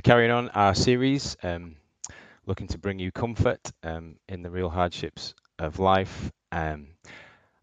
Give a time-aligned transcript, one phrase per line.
[0.00, 1.76] We're carrying on our series, um,
[2.46, 6.32] looking to bring you comfort um, in the real hardships of life.
[6.50, 6.86] Um,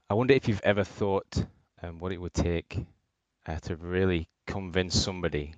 [0.08, 1.44] I wonder if you've ever thought
[1.82, 2.86] um, what it would take
[3.48, 5.56] uh, to really convince somebody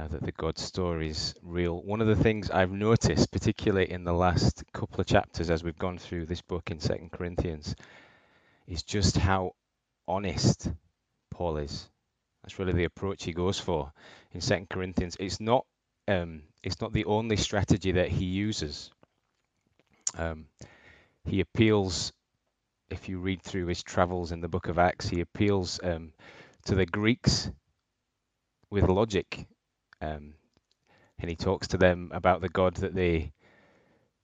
[0.00, 1.82] uh, that the God story is real.
[1.82, 5.78] One of the things I've noticed, particularly in the last couple of chapters as we've
[5.78, 7.76] gone through this book in Second Corinthians,
[8.66, 9.56] is just how
[10.06, 10.72] honest
[11.30, 11.86] Paul is.
[12.42, 13.92] That's really the approach he goes for
[14.32, 15.14] in Second Corinthians.
[15.20, 15.66] It's not
[16.08, 18.90] um, it's not the only strategy that he uses.
[20.16, 20.46] Um,
[21.24, 22.12] he appeals,
[22.90, 26.12] if you read through his travels in the book of Acts, he appeals um,
[26.64, 27.50] to the Greeks
[28.70, 29.46] with logic.
[30.00, 30.34] Um,
[31.18, 33.32] and he talks to them about the God that they,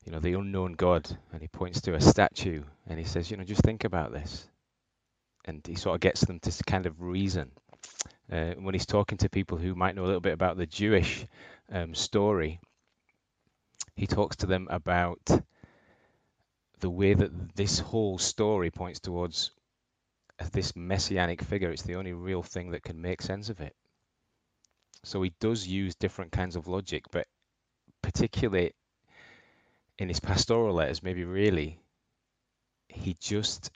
[0.05, 1.07] you know, the unknown God.
[1.33, 4.49] And he points to a statue and he says, you know, just think about this.
[5.45, 7.51] And he sort of gets them to kind of reason.
[8.31, 11.27] Uh, when he's talking to people who might know a little bit about the Jewish
[11.71, 12.59] um, story,
[13.95, 15.31] he talks to them about
[16.81, 19.51] the way that this whole story points towards
[20.53, 21.71] this messianic figure.
[21.71, 23.75] It's the only real thing that can make sense of it.
[25.05, 27.27] So he does use different kinds of logic, but
[28.03, 28.73] particularly
[29.99, 31.79] in his pastoral letters, maybe really,
[32.89, 33.71] he just,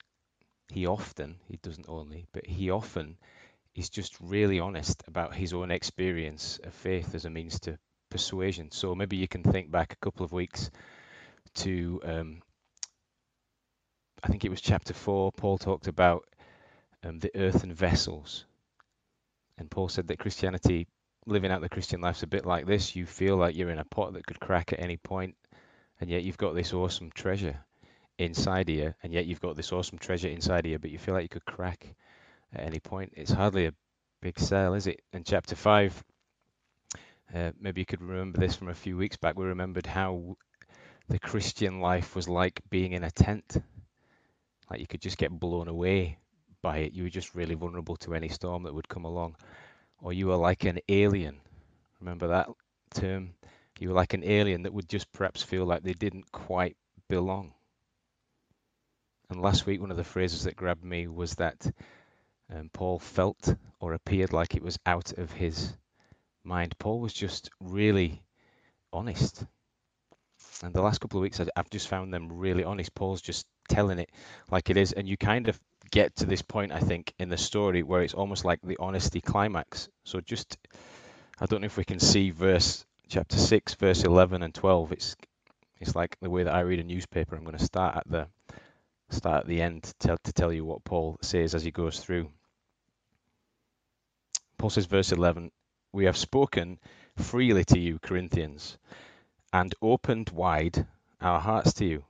[0.73, 3.17] he often, he doesn't only, but he often
[3.79, 7.79] he's just really honest about his own experience of faith as a means to
[8.11, 8.73] persuasion.
[8.73, 10.73] So maybe you can think back a couple of weeks
[11.55, 12.43] to, um,
[14.21, 15.31] I think it was chapter four.
[15.31, 16.25] Paul talked about
[17.05, 18.47] um, the earthen vessels,
[19.59, 20.89] and Paul said that Christianity,
[21.25, 22.97] living out the Christian life, is a bit like this.
[22.97, 25.37] You feel like you're in a pot that could crack at any point,
[26.01, 27.61] and yet you've got this awesome treasure
[28.19, 31.23] inside here, and yet you've got this awesome treasure inside here, but you feel like
[31.23, 31.95] you could crack
[32.55, 33.13] at any point.
[33.17, 33.75] It's hardly a
[34.21, 35.01] big sale, is it?
[35.13, 36.05] In chapter 5,
[37.35, 39.39] uh, maybe you could remember this from a few weeks back.
[39.39, 40.37] We remembered how
[41.09, 43.57] the Christian life was like being in a tent.
[44.71, 46.19] Like you could just get blown away
[46.63, 46.93] by it.
[46.93, 49.37] You were just really vulnerable to any storm that would come along.
[50.01, 51.41] Or you were like an alien.
[52.01, 52.49] Remember that
[52.95, 53.35] term?
[53.79, 56.77] You were like an alien that would just perhaps feel like they didn't quite
[57.09, 57.53] belong.
[59.31, 61.71] And last week, one of the phrases that grabbed me was that
[62.55, 65.75] um, Paul felt or appeared like it was out of his
[66.45, 66.75] mind.
[66.79, 68.23] Paul was just really
[68.93, 69.45] honest.
[70.63, 72.95] And the last couple of weeks, I've just found them really honest.
[72.95, 74.11] Paul's just telling it
[74.51, 74.93] like it is.
[74.93, 75.61] And you kind of
[75.91, 79.21] get to this point, I think, in the story where it's almost like the honesty
[79.21, 79.89] climax.
[80.05, 80.57] So just,
[81.41, 84.93] I don't know if we can see verse chapter 6, verse 11 and 12.
[84.93, 85.17] It's
[85.81, 87.37] it's like the way that I read a newspaper.
[87.37, 88.27] I'm going to start at the
[89.11, 92.31] start at the end to to tell you what Paul says as he goes through.
[94.59, 95.53] Paul says, verse 11,
[95.93, 96.81] We have spoken
[97.17, 98.77] freely to you, Corinthians,
[99.53, 100.85] and opened wide
[101.21, 102.05] our hearts to you.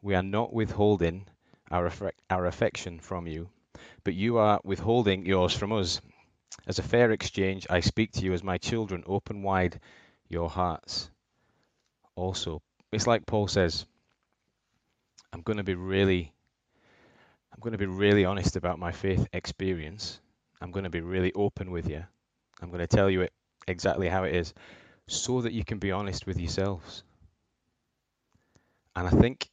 [0.00, 1.26] We are not withholding
[1.72, 1.90] our,
[2.30, 3.50] our affection from you,
[4.04, 6.00] but you are withholding yours from us.
[6.68, 9.80] As a fair exchange, I speak to you as my children, open wide
[10.28, 11.10] your hearts.
[12.14, 13.86] Also, it's like Paul says,
[15.32, 16.32] I'm going to be really
[17.52, 20.20] I'm going to be really honest about my faith experience
[20.62, 22.04] I'm going to be really open with you.
[22.60, 23.32] I'm going to tell you it
[23.66, 24.54] exactly how it is
[25.08, 27.02] so that you can be honest with yourselves.
[28.94, 29.48] And I think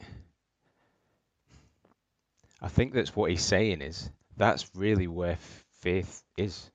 [2.61, 5.37] I think that's what he's saying is that's really where
[5.81, 6.69] faith is.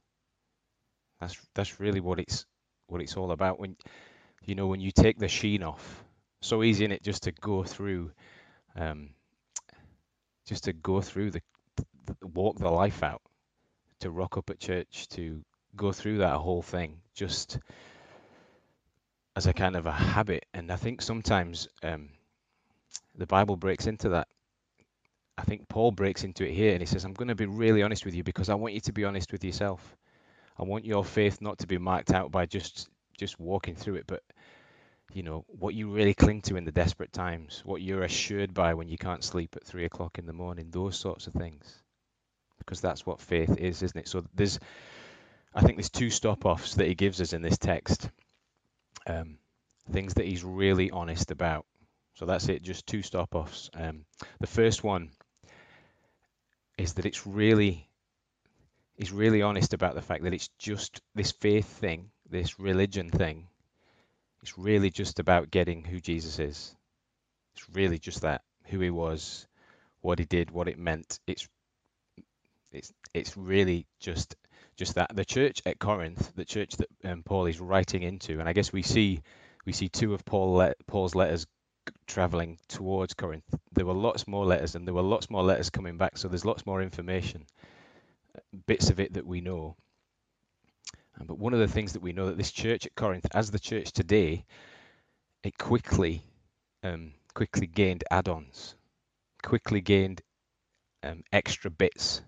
[1.21, 2.45] That's that's really what it's
[2.89, 3.77] what it's all about when
[4.45, 6.05] you know when you take the sheen off.
[6.43, 8.11] So easy in it just to go through
[8.75, 9.11] um,
[10.47, 11.43] just to go through the,
[12.07, 13.23] the walk the life out
[14.05, 15.43] to rock up at church, to
[15.75, 17.59] go through that whole thing, just
[19.35, 20.45] as a kind of a habit.
[20.53, 22.11] And I think sometimes um,
[23.17, 24.29] the Bible breaks into that.
[25.39, 27.83] I think Paul breaks into it here and he says, I'm going to be really
[27.83, 29.97] honest with you because I want you to be honest with yourself.
[30.59, 34.05] I want your faith not to be marked out by just just walking through it,
[34.07, 34.23] but
[35.13, 38.75] you know what you really cling to in the desperate times, what you're assured by
[38.75, 41.84] when you can't sleep at three o'clock in the morning, those sorts of things
[42.65, 44.09] because that's what faith is, isn't it?
[44.09, 44.59] So there's,
[45.55, 48.09] I think there's two stop-offs that he gives us in this text,
[49.07, 49.39] um,
[49.91, 51.67] things that he's really honest about.
[52.15, 53.71] So that's it, just two stop-offs.
[53.75, 54.05] Um,
[54.41, 55.11] the first one
[56.79, 57.89] is that it's really,
[58.97, 63.47] he's really honest about the fact that it's just this faith thing, this religion thing.
[64.43, 66.75] It's really just about getting who Jesus is.
[67.57, 69.47] It's really just that, who he was,
[70.01, 71.19] what he did, what it meant.
[71.27, 71.49] It's
[72.75, 74.35] it's it's really just
[74.77, 78.49] just that the church at Corinth, the church that um, Paul is writing into, and
[78.49, 79.23] I guess we see
[79.65, 81.47] we see two of Paul le- Paul's letters
[82.07, 83.45] traveling towards Corinth.
[83.73, 86.19] There were lots more letters, and there were lots more letters coming back.
[86.19, 87.47] So there's lots more information,
[88.67, 89.77] bits of it that we know.
[91.25, 93.61] But one of the things that we know that this church at Corinth, as the
[93.61, 94.45] church today,
[95.45, 96.25] it quickly
[96.83, 98.75] um, quickly gained add-ons,
[99.43, 100.23] quickly gained
[101.05, 102.21] um, extra bits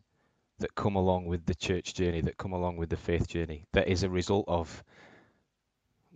[0.58, 3.64] that come along with the church journey, that come along with the faith journey.
[3.72, 4.82] That is a result of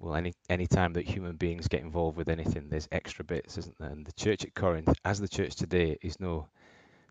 [0.01, 3.79] well, any any time that human beings get involved with anything, there's extra bits, isn't
[3.79, 3.91] there?
[3.91, 6.49] And the church at Corinth, as the church today, is no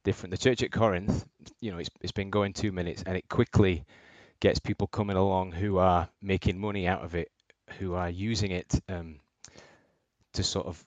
[0.03, 0.31] different.
[0.31, 1.25] The church at Corinth,
[1.61, 3.85] you know, it's it's been going two minutes, and it quickly
[4.39, 7.29] gets people coming along who are making money out of it,
[7.77, 9.19] who are using it um,
[10.33, 10.83] to sort of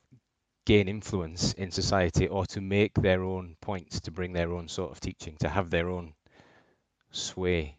[0.65, 4.91] gain influence in society or to make their own points, to bring their own sort
[4.91, 6.15] of teaching, to have their own
[7.13, 7.77] sway.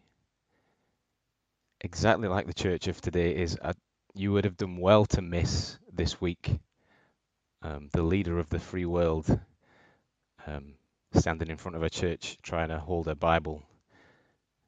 [1.80, 3.74] Exactly like the church of today is, uh,
[4.14, 6.58] you would have done well to miss this week
[7.62, 9.40] um, the leader of the free world
[10.46, 10.74] um,
[11.14, 13.62] standing in front of a church trying to hold a Bible,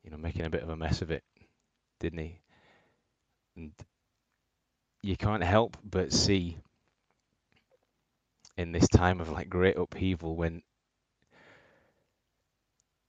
[0.03, 1.23] you know, making a bit of a mess of it,
[2.01, 2.41] didn't he?
[3.57, 3.73] And
[5.03, 6.59] you can't help but see
[8.57, 10.63] in this time of like great upheaval when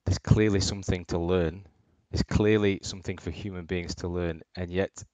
[0.08, 1.66] there's clearly something to learn.
[2.10, 5.04] There's clearly something for human beings to learn, and yet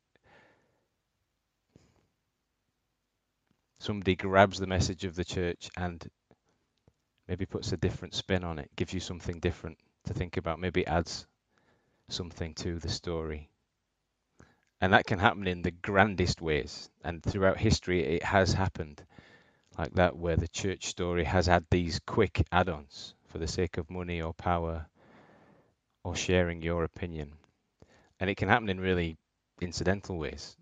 [3.80, 6.08] somebody grabs the message of the church and
[7.26, 10.86] maybe puts a different spin on it, gives you something different to think about, maybe
[10.86, 11.26] adds
[12.08, 13.48] something to the story.
[14.80, 16.88] And that can happen in the grandest ways.
[17.02, 19.02] And throughout history, it has happened
[19.76, 23.78] like that, where the church story has had these quick add ons for the sake
[23.78, 24.86] of money or power
[26.04, 27.32] or sharing your opinion.
[28.20, 29.16] And it can happen in really
[29.60, 30.56] incidental ways.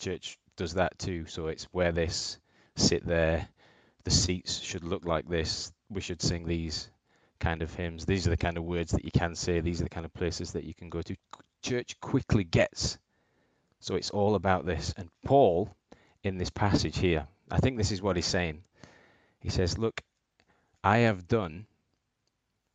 [0.00, 1.26] Church does that too.
[1.26, 2.40] So it's wear this,
[2.74, 3.46] sit there,
[4.02, 6.90] the seats should look like this, we should sing these
[7.38, 8.04] kind of hymns.
[8.04, 10.12] These are the kind of words that you can say, these are the kind of
[10.12, 11.14] places that you can go to.
[11.62, 12.98] Church quickly gets.
[13.78, 14.92] So it's all about this.
[14.96, 15.72] And Paul,
[16.24, 18.64] in this passage here, I think this is what he's saying.
[19.38, 20.02] He says, Look,
[20.82, 21.66] I have done.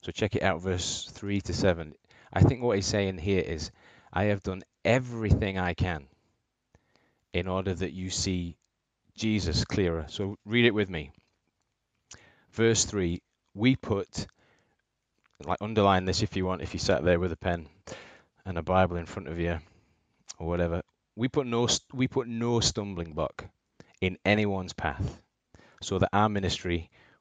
[0.07, 1.93] So check it out, verse 3 to 7.
[2.31, 3.71] I think what he's saying here is,
[4.13, 6.07] I have done everything I can
[7.33, 8.55] in order that you see
[9.15, 10.05] Jesus clearer.
[10.07, 11.11] So read it with me.
[12.53, 13.21] Verse 3
[13.53, 14.27] We put,
[15.43, 17.67] like underline this if you want, if you sat there with a pen
[18.45, 19.57] and a Bible in front of you
[20.39, 20.83] or whatever.
[21.17, 23.43] We put no, we put no stumbling block
[23.99, 25.19] in anyone's path,
[25.81, 26.89] so that our ministry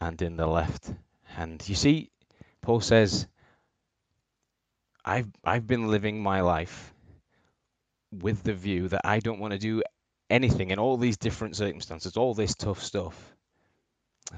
[0.00, 0.92] and in the left
[1.24, 1.62] hand.
[1.68, 2.10] You see,
[2.62, 3.26] Paul says,
[5.04, 6.92] I've, I've been living my life
[8.12, 9.82] with the view that I don't want to do
[10.28, 13.34] anything in all these different circumstances, all this tough stuff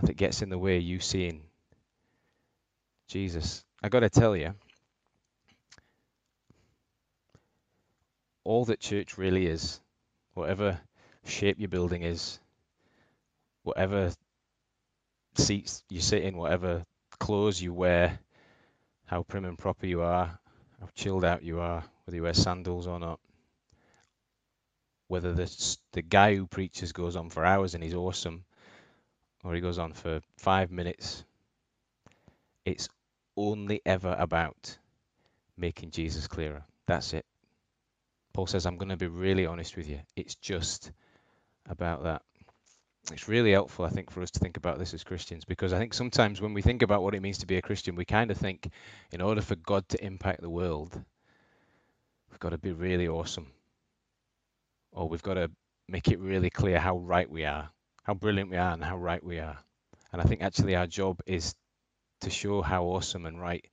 [0.03, 1.43] that gets in the way you seeing
[3.09, 3.65] Jesus.
[3.83, 4.55] I got to tell you,
[8.45, 9.81] all that church really is
[10.35, 10.81] whatever
[11.25, 12.41] shape your building is,
[13.63, 14.13] whatever
[15.35, 16.85] seats you sit in, whatever
[17.19, 18.19] clothes you wear,
[19.07, 20.39] how prim and proper you are,
[20.81, 23.21] how chilled out you are, whether you wear sandals or not,
[25.09, 28.45] whether the, the guy who preaches goes on for hours and he's awesome,
[29.45, 31.25] or he goes on for five minutes,
[32.65, 32.89] it's
[33.37, 34.79] only ever about
[35.57, 36.65] making Jesus clearer.
[36.87, 37.25] That's it.
[38.33, 40.01] Paul says, I'm going to be really honest with you.
[40.17, 40.91] It's just
[41.69, 42.23] about that.
[43.11, 45.79] It's really helpful, I think, for us to think about this as Christians because I
[45.79, 48.31] think sometimes when we think about what it means to be a Christian, we kind
[48.31, 48.71] of think
[49.11, 50.95] in order for God to impact the world,
[52.31, 53.49] we've got to be really awesome.
[54.93, 55.51] Or we've got to
[55.89, 57.71] make it really clear how right we are,
[58.05, 59.59] how brilliant we are, and how right we are.
[60.13, 61.57] And I think actually our job is
[62.21, 63.67] to show how awesome and right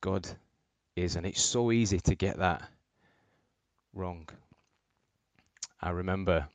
[0.00, 0.28] God
[0.94, 1.16] is.
[1.16, 2.62] And it's so easy to get that
[3.94, 4.28] wrong.
[5.80, 6.46] I remember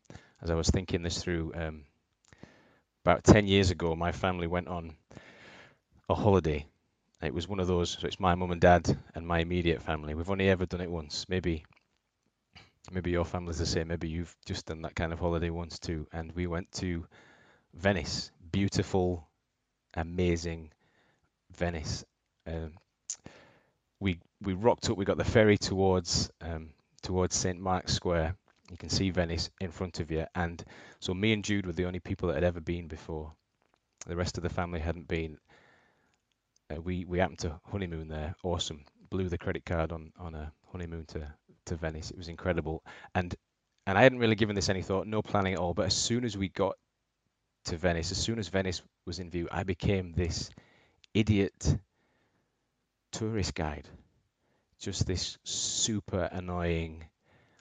[0.42, 1.84] as I was thinking this through, um,
[3.06, 4.96] about 10 years ago, my family went on
[6.10, 6.66] a holiday
[7.22, 7.92] It was one of those.
[7.92, 10.16] So it's my mum and dad and my immediate family.
[10.16, 11.28] We've only ever done it once.
[11.30, 11.66] Maybe,
[12.92, 13.88] maybe your family's the same.
[13.88, 16.08] Maybe you've just done that kind of holiday once too.
[16.14, 17.06] And we went to
[17.76, 18.32] Venice.
[18.52, 19.28] Beautiful,
[19.96, 20.72] amazing
[21.52, 22.06] Venice.
[22.48, 22.74] Um,
[24.00, 24.98] we we rocked up.
[24.98, 28.36] We got the ferry towards um, towards St Mark's Square.
[28.70, 30.64] You can see Venice in front of you, and
[31.00, 33.34] so me and Jude were the only people that had ever been before.
[34.06, 35.40] The rest of the family hadn't been.
[36.72, 38.36] Uh, we we happened to honeymoon there.
[38.44, 38.86] Awesome.
[39.10, 41.34] Blew the credit card on on a honeymoon to
[41.66, 42.12] to Venice.
[42.12, 42.84] It was incredible,
[43.16, 43.36] and
[43.88, 45.74] and I hadn't really given this any thought, no planning at all.
[45.74, 46.78] But as soon as we got
[47.66, 50.52] to Venice, as soon as Venice was in view, I became this
[51.14, 51.78] idiot
[53.12, 53.90] tourist guide.
[54.80, 57.09] Just this super annoying.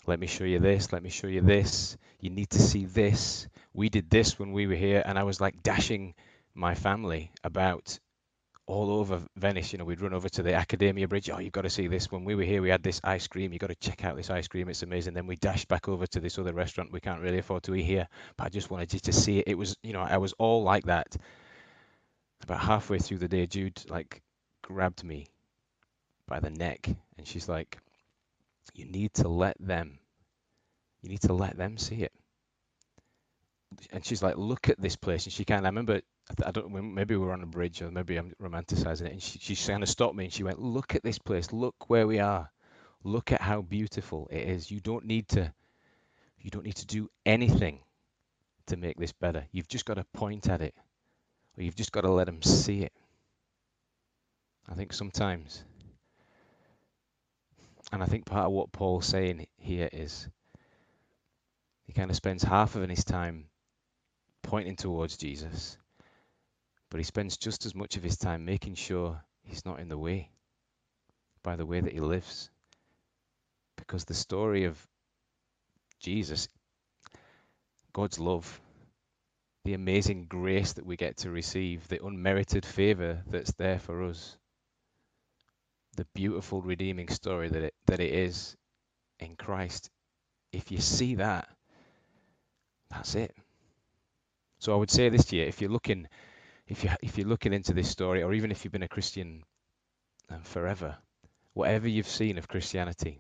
[0.09, 0.91] Let me show you this.
[0.91, 1.99] Let me show you this.
[2.19, 3.47] You need to see this.
[3.75, 6.15] We did this when we were here, and I was like dashing
[6.55, 7.99] my family about
[8.65, 9.71] all over Venice.
[9.71, 11.29] You know, we'd run over to the Accademia Bridge.
[11.29, 12.11] Oh, you've got to see this.
[12.11, 13.53] When we were here, we had this ice cream.
[13.53, 14.71] You've got to check out this ice cream.
[14.71, 15.12] It's amazing.
[15.12, 17.83] Then we dashed back over to this other restaurant we can't really afford to eat
[17.83, 19.45] here, but I just wanted you to see it.
[19.49, 21.19] It was, you know, I was all like that.
[22.45, 24.23] About halfway through the day, Jude like
[24.62, 25.27] grabbed me
[26.27, 26.88] by the neck
[27.19, 27.77] and she's like,
[28.75, 29.99] You need to let them,
[31.03, 32.13] you need to let them see it.
[33.93, 35.25] And she's like, Look at this place.
[35.25, 36.01] And she kind of, I remember,
[36.45, 39.13] I don't, maybe we were on a bridge or maybe I'm romanticizing it.
[39.13, 41.53] And she, she kind of stopped me and she went, Look at this place.
[41.53, 42.51] Look where we are.
[43.05, 44.71] Look at how beautiful it is.
[44.71, 45.53] You don't need to,
[46.41, 47.81] you don't need to do anything
[48.67, 49.47] to make this better.
[49.53, 50.75] You've just got to point at it
[51.57, 52.93] or you've just got to let them see it.
[54.69, 55.65] I think sometimes
[57.92, 60.28] and I think part of what Paul's saying here is
[61.85, 63.47] he kind of spends half of his time
[64.42, 65.76] pointing towards Jesus,
[66.90, 69.99] but he spends just as much of his time making sure he's not in the
[69.99, 70.30] way
[71.42, 72.50] by the way that he lives.
[73.76, 74.78] Because the story of
[76.00, 76.49] Jesus,
[77.92, 78.61] God's love,
[79.64, 84.38] the amazing grace that we get to receive, the unmerited favor that's there for us,
[85.99, 88.57] the beautiful redeeming story that it that it is
[89.19, 89.90] in Christ.
[90.52, 91.49] If you see that,
[92.88, 93.35] that's it.
[94.61, 96.07] So I would say this to you: if you're looking,
[96.69, 99.43] if you if you're looking into this story, or even if you've been a Christian
[100.31, 100.97] um, forever,
[101.55, 103.19] whatever you've seen of Christianity,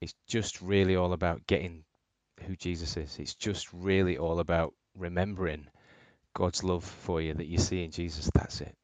[0.00, 1.84] it's just really all about getting
[2.46, 3.18] who Jesus is.
[3.18, 5.66] It's just really all about remembering
[6.32, 8.30] God's love for you that you see in Jesus.
[8.32, 8.74] That's it.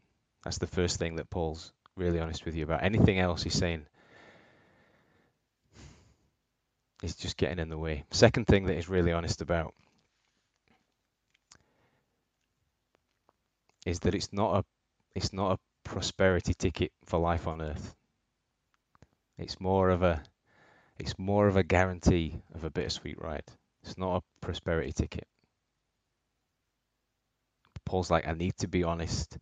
[0.44, 2.82] That's the first thing that Paul's really honest with you about.
[2.82, 3.86] Anything else he's saying
[7.02, 8.04] is just getting in the way.
[8.10, 9.74] Second thing that he's really honest about
[13.86, 14.64] is that it's not a
[15.14, 17.94] it's not a prosperity ticket for life on earth.
[19.38, 20.22] It's more of a
[20.98, 23.44] it's more of a guarantee of a bittersweet ride.
[23.82, 25.26] It's not a prosperity ticket.
[27.84, 29.36] Paul's like, I need to be honest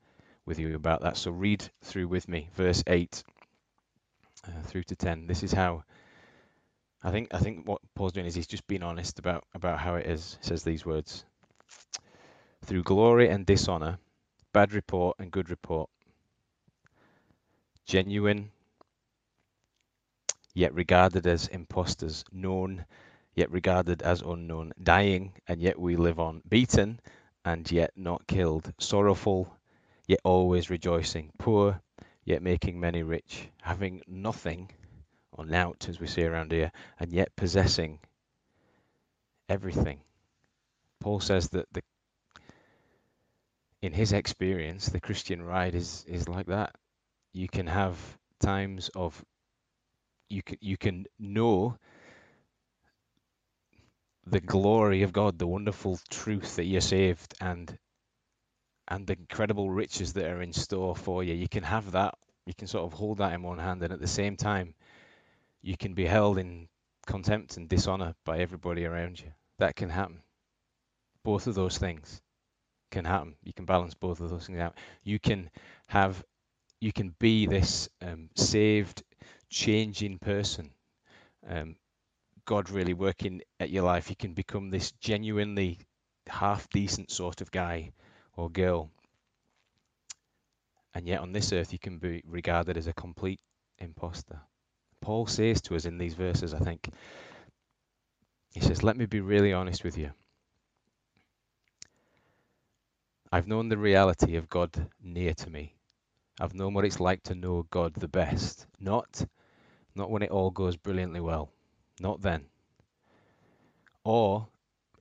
[0.51, 1.17] with you about that.
[1.17, 3.23] So read through with me, verse 8
[4.45, 5.29] uh, through to 10.
[5.29, 5.85] This is how
[7.05, 9.95] I think I think what Paul's doing is he's just being honest about about how
[9.95, 10.39] it is.
[10.43, 11.25] He says these words.
[12.65, 13.99] Through glory and dishonor,
[14.53, 15.89] bad report and good report.
[17.87, 18.51] Genuine
[20.53, 22.85] yet regarded as impostors, known
[23.37, 26.99] yet regarded as unknown, dying and yet we live on, beaten
[27.45, 29.57] and yet not killed, sorrowful
[30.11, 31.81] yet always rejoicing, poor,
[32.25, 34.69] yet making many rich, having nothing,
[35.31, 38.01] or nought, as we see around here, and yet possessing
[39.49, 40.01] everything.
[40.99, 41.83] Paul says that the
[43.83, 46.75] in his experience, the Christian ride is is like that.
[47.33, 47.97] You can have
[48.41, 49.25] times of
[50.29, 51.77] you can you can know
[54.27, 57.79] the glory of God, the wonderful truth that you're saved, and
[58.91, 61.33] and the incredible riches that are in store for you.
[61.35, 64.01] You can have that, you can sort of hold that in one hand, and at
[64.01, 64.75] the same time,
[65.63, 66.69] you can be held in
[67.07, 69.33] contempt and dishonor by everybody around you.
[69.59, 70.21] That can happen.
[71.23, 72.21] Both of those things
[72.91, 73.37] can happen.
[73.45, 74.75] You can balance both of those things out.
[75.05, 75.51] You can
[75.87, 76.25] have,
[76.81, 79.03] you can be this um, saved,
[79.51, 80.71] changing person.
[81.49, 81.77] Um,
[82.47, 84.11] God really working at your life.
[84.11, 85.79] You can become this genuinely
[86.27, 87.93] half decent sort of guy
[88.41, 88.91] or girl.
[90.95, 93.41] And yet on this earth you can be regarded as a complete
[93.79, 94.41] impostor.
[95.01, 96.89] Paul says to us in these verses, I think,
[98.53, 100.11] he says, Let me be really honest with you.
[103.33, 105.75] I've known the reality of God near to me
[106.41, 108.67] I've known what it's like to know God the best.
[108.81, 109.27] Not
[109.95, 111.51] not when it all goes brilliantly well.
[112.01, 112.47] Not then.
[114.05, 114.49] Or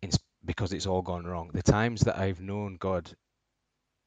[0.02, 0.10] in,
[0.44, 1.52] because it's all gone wrong.
[1.54, 3.10] The times that I've known God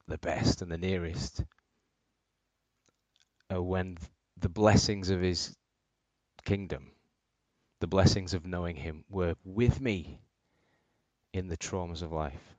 [0.07, 1.43] the best and the nearest
[3.49, 3.97] are when
[4.37, 5.55] the blessings of his
[6.45, 6.91] kingdom,
[7.79, 10.19] the blessings of knowing him were with me
[11.33, 12.55] in the traumas of life.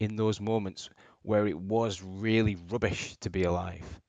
[0.00, 0.90] In those moments
[1.22, 4.00] where it was really rubbish to be alive.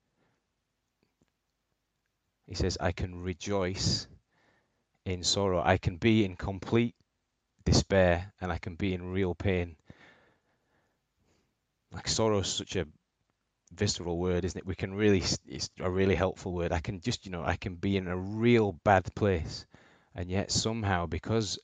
[2.46, 4.06] He says, I can rejoice
[5.04, 5.62] in sorrow.
[5.64, 6.94] I can be in complete
[7.64, 9.76] despair and I can be in real pain.
[11.96, 12.86] Like sorrow is such a
[13.72, 14.66] visceral word, isn't it?
[14.66, 16.70] We can really, it's a really helpful word.
[16.70, 19.64] I can just, you know, I can be in a real bad place.
[20.14, 21.58] And yet somehow, because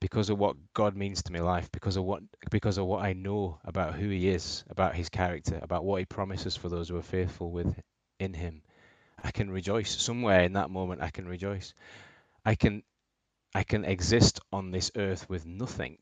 [0.00, 3.14] because of what God means to my life, because of what because of what I
[3.14, 6.96] know about who He is, about His character, about what He promises for those who
[6.96, 7.74] are faithful with
[8.20, 8.62] in Him,
[9.24, 9.90] I can rejoice.
[10.00, 11.74] Somewhere in that moment, I can rejoice.
[12.44, 12.84] I can
[13.56, 15.98] I can exist on this earth with nothing.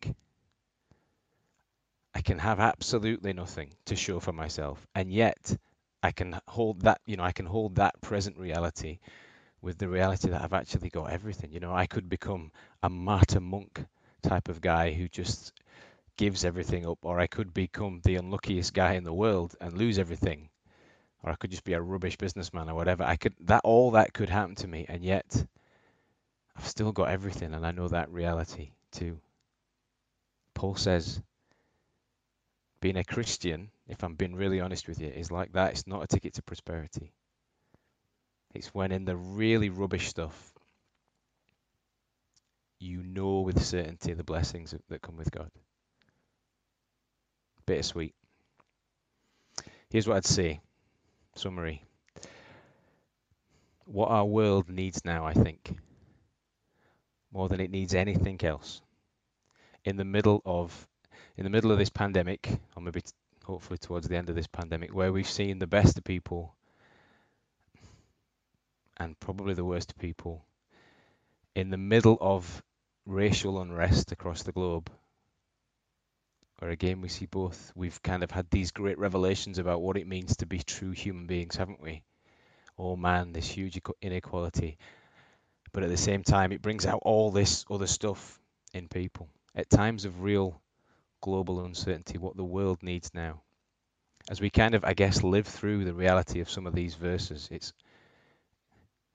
[2.15, 5.57] I can have absolutely nothing to show for myself, and yet
[6.03, 7.01] I can hold that.
[7.07, 8.99] You know, I can hold that present reality
[9.63, 11.53] with the reality that I've actually got everything.
[11.53, 12.51] You know, I could become
[12.83, 13.85] a martyr monk
[14.23, 15.53] type of guy who just
[16.17, 19.99] gives everything up, or I could become the unluckiest guy in the world and lose
[19.99, 20.51] everything,
[21.23, 23.05] or I could just be a rubbish businessman or whatever.
[23.05, 25.47] I could that all that could happen to me, and yet
[26.57, 29.19] I've still got everything, and I know that reality too.
[30.55, 31.23] Paul says,
[32.83, 35.71] being a Christian, if I'm being really honest with you, is like that.
[35.71, 37.13] It's not a ticket to prosperity.
[38.55, 40.53] It's when in the really rubbish stuff,
[42.81, 45.49] you know with certainty the blessings that come with God.
[47.67, 48.15] Bittersweet.
[49.89, 50.61] Here's what I'd say
[51.37, 51.85] summary.
[53.85, 55.77] What our world needs now, I think,
[57.33, 58.83] more than it needs anything else,
[59.85, 60.89] in the middle of
[61.37, 63.13] in the middle of this pandemic, or maybe t-
[63.45, 66.55] hopefully towards the end of this pandemic, where we've seen the best of people
[68.97, 70.45] and probably the worst of people
[71.55, 72.63] in the middle of
[73.07, 74.91] racial unrest across the globe,
[76.59, 77.73] where again we see both.
[77.75, 81.27] We've kind of had these great revelations about what it means to be true human
[81.27, 82.03] beings, haven't we?
[82.79, 84.79] Oh man, this huge inequality.
[85.73, 88.41] But at the same time, it brings out all this other stuff
[88.73, 89.29] in people.
[89.55, 90.62] At times of real
[91.23, 93.41] global uncertainty, what the world needs now.
[94.29, 97.49] As we kind of, I guess, live through the reality of some of these verses,
[97.51, 97.73] it's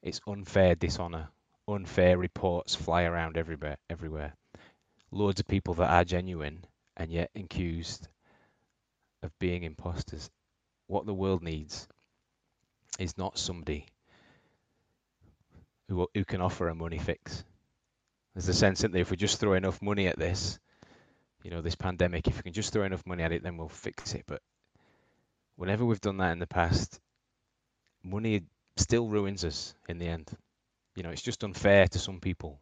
[0.02, 1.30] it's unfair dishonor,
[1.67, 3.78] unfair reports fly around everywhere.
[3.89, 4.34] Everywhere,
[5.12, 6.65] loads of people that are genuine
[6.98, 8.08] and yet accused
[9.24, 10.30] of being imposters.
[10.88, 11.88] What the world needs
[13.00, 13.86] is not somebody
[15.89, 17.43] who who can offer a money fix.
[18.34, 20.60] There's a sense that if we just throw enough money at this,
[21.48, 23.70] you know, this pandemic, if we can just throw enough money at it, then we'll
[23.70, 24.26] fix it.
[24.28, 24.42] But
[25.56, 27.00] whenever we've done that in the past,
[28.04, 28.42] money
[28.76, 30.30] still ruins us in the end.
[30.98, 32.60] You know, it's just unfair to some people.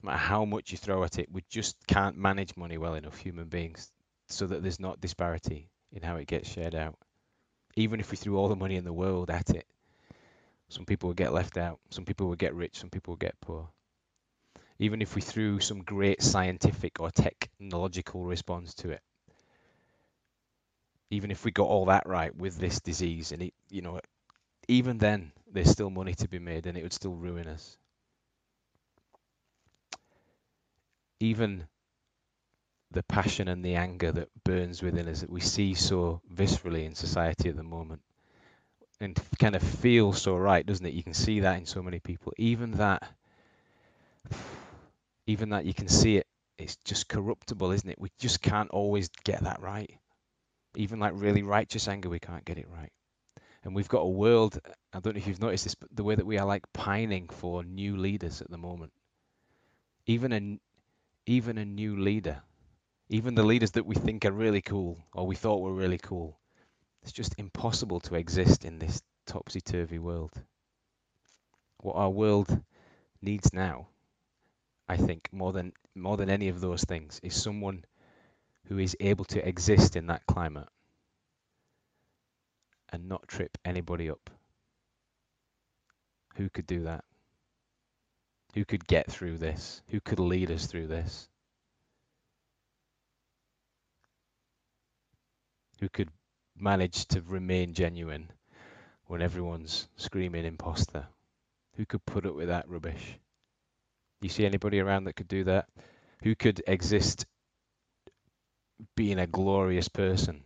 [0.00, 3.18] No matter how much you throw at it, we just can't manage money well enough,
[3.18, 3.90] human beings,
[4.28, 6.96] so that there's not disparity in how it gets shared out.
[7.74, 9.66] Even if we threw all the money in the world at it,
[10.68, 13.34] some people would get left out, some people would get rich, some people would get
[13.40, 13.70] poor.
[14.84, 19.00] Even if we threw some great scientific or technological response to it,
[21.08, 23.98] even if we got all that right with this disease and it, you know,
[24.68, 27.78] even then, there's still money to be made and it would still ruin us.
[31.18, 31.64] Even
[32.90, 36.94] the passion and the anger that burns within us that we see so viscerally in
[36.94, 38.02] society at the moment
[39.00, 40.92] and kind of feels so right, doesn't it?
[40.92, 42.34] You can see that in so many people.
[42.36, 43.02] Even that,
[45.26, 46.26] even that, you can see it.
[46.58, 48.00] It's just corruptible, isn't it?
[48.00, 49.90] We just can't always get that right.
[50.76, 52.90] Even like really righteous anger, we can't get it right
[53.64, 54.60] and we've got a world.
[54.92, 57.28] I don't know if you've noticed this, but the way that we are like pining
[57.28, 58.92] for new leaders at the moment.
[60.06, 60.58] Even a
[61.26, 62.42] even a new leader,
[63.08, 66.38] even the leaders that we think are really cool or we thought were really cool,
[67.02, 70.32] it's just impossible to exist in this topsy turvy world.
[71.78, 72.62] What our world
[73.22, 73.88] needs now,
[74.88, 77.84] I think, more than more than any of those things, is someone
[78.66, 80.68] who is able to exist in that climate
[82.90, 84.30] and not trip anybody up.
[86.36, 87.04] Who could do that?
[88.54, 89.82] Who could get through this?
[89.88, 91.28] Who could lead us through this?
[95.80, 96.10] Who could
[96.56, 98.30] manage to remain genuine
[99.06, 101.06] when everyone's screaming imposter?
[101.76, 103.18] Who could put up with that rubbish?
[104.24, 105.68] You see anybody around that could do that?
[106.22, 107.26] Who could exist
[108.96, 110.44] being a glorious person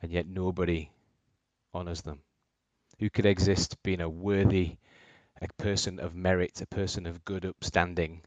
[0.00, 0.90] and yet nobody
[1.74, 2.20] honors them?
[2.98, 4.78] Who could exist being a worthy,
[5.42, 8.22] a person of merit, a person of good upstanding,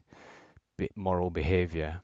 [0.94, 2.00] moral behavior,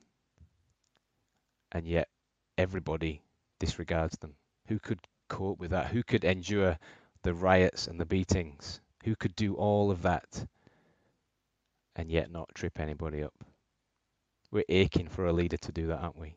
[1.71, 2.09] and yet
[2.57, 3.23] everybody
[3.61, 4.35] disregards them?
[4.67, 5.93] Who could cope with that?
[5.93, 6.77] Who could endure
[7.23, 8.81] the riots and the beatings?
[9.05, 10.45] Who could do all of that
[11.99, 13.35] and yet not trip anybody up?
[14.51, 16.37] We're aching for a leader to do that, aren't we?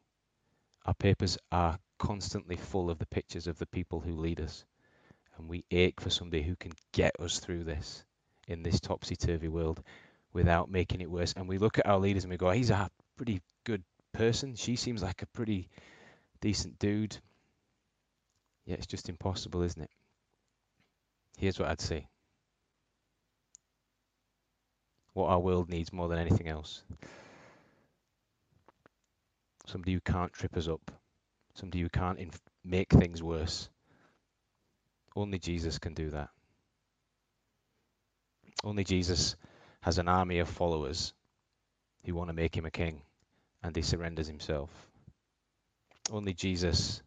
[0.86, 4.66] Our papers are constantly full of the pictures of the people who lead us.
[5.38, 8.04] And we ache for somebody who can get us through this
[8.48, 9.82] in this topsy turvy world
[10.34, 11.34] without making it worse.
[11.38, 14.56] And we look at our leaders and we go, he's a pretty good person.
[14.56, 15.70] She seems like a pretty
[16.42, 17.16] decent dude.
[18.66, 19.92] Yeah, it's just impossible, isn't it?
[21.38, 22.08] Here's what I'd say
[25.14, 26.84] what our world needs more than anything else
[29.72, 30.92] somebody who can't trip us up,
[31.54, 33.70] somebody who can't inf- make things worse.
[35.16, 36.30] Only Jesus can do that.
[38.64, 39.36] Only Jesus
[39.82, 41.14] has an army of followers
[42.06, 43.02] who want to make him a king
[43.64, 44.70] and he surrenders himself.
[46.12, 47.02] Only Jesus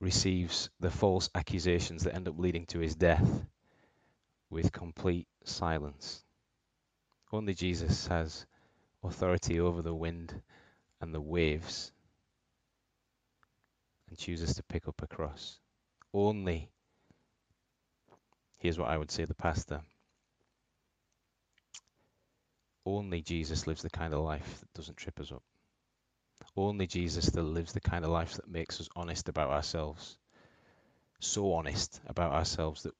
[0.00, 3.44] receives the false accusations that end up leading to his death
[4.50, 6.24] with complete silence.
[7.34, 8.46] Only Jesus has
[9.02, 10.40] authority over the wind
[11.00, 11.90] and the waves
[14.08, 15.58] and chooses to pick up a cross.
[16.12, 16.70] Only,
[18.58, 19.80] here's what I would say the pastor
[22.86, 25.42] only Jesus lives the kind of life that doesn't trip us up.
[26.56, 30.18] Only Jesus that lives the kind of life that makes us honest about ourselves.
[31.18, 32.94] So honest about ourselves that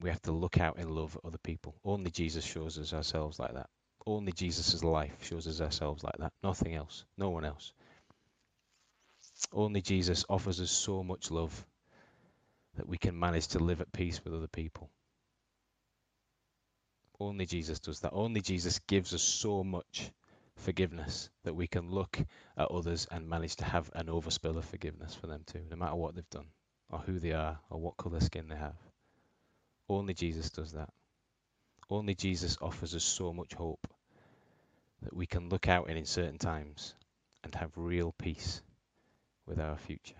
[0.00, 1.74] we have to look out in love other people.
[1.84, 3.68] Only Jesus shows us ourselves like that.
[4.06, 6.32] Only Jesus' life shows us ourselves like that.
[6.42, 7.04] Nothing else.
[7.16, 7.72] No one else.
[9.52, 11.66] Only Jesus offers us so much love
[12.76, 14.90] that we can manage to live at peace with other people.
[17.18, 18.12] Only Jesus does that.
[18.12, 20.10] Only Jesus gives us so much
[20.56, 22.18] forgiveness that we can look
[22.56, 25.96] at others and manage to have an overspill of forgiveness for them too, no matter
[25.96, 26.46] what they've done
[26.90, 28.76] or who they are or what colour skin they have.
[29.88, 30.90] Only Jesus does that.
[31.88, 33.86] Only Jesus offers us so much hope
[35.02, 36.94] that we can look out in in certain times
[37.44, 38.60] and have real peace
[39.46, 40.16] with our future.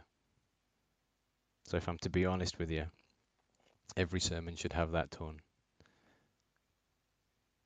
[1.65, 2.85] So, if I'm to be honest with you,
[3.97, 5.41] every sermon should have that tone.